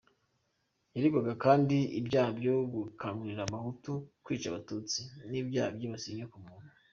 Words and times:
Yaregwaga 0.93 1.33
kandi 1.43 1.77
ibyaha 1.99 2.29
byo 2.39 2.55
gukangurira 2.73 3.41
Abahutu 3.45 3.91
kwica 4.23 4.47
Abatutsi 4.49 4.99
n’ibyaha 5.29 5.69
byibasiye 5.77 6.13
inyokomuntu. 6.15 6.69